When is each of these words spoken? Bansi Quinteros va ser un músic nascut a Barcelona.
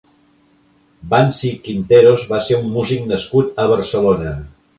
Bansi 1.11 1.51
Quinteros 1.67 2.23
va 2.33 2.41
ser 2.47 2.59
un 2.63 2.73
músic 2.79 3.05
nascut 3.13 3.53
a 3.53 3.69
Barcelona. 3.75 4.35